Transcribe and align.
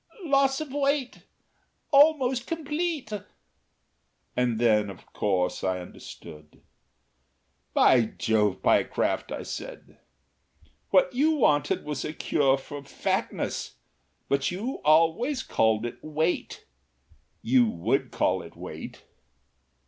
"Loss 0.23 0.59
of 0.61 0.73
weight 0.73 1.27
almost 1.91 2.47
complete." 2.47 3.13
And 4.35 4.57
then, 4.57 4.89
of 4.89 5.05
course, 5.13 5.63
I 5.63 5.77
understood. 5.77 6.63
"By 7.75 8.05
Jove, 8.17 8.63
Pyecraft," 8.63 9.31
said 9.45 9.85
I, 9.87 10.63
"what 10.89 11.13
you 11.13 11.35
wanted 11.35 11.85
was 11.85 12.03
a 12.03 12.13
cure 12.13 12.57
for 12.57 12.83
fatness! 12.83 13.75
But 14.27 14.49
you 14.49 14.81
always 14.83 15.43
called 15.43 15.85
it 15.85 16.03
weight. 16.03 16.65
You 17.43 17.69
would 17.69 18.09
call 18.09 18.41
it 18.41 18.55
weight." 18.55 19.03